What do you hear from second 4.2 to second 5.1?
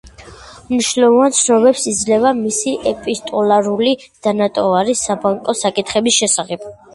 დანატოვარი